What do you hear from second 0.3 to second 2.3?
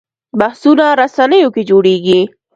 بحثونه رسنیو کې جوړېږي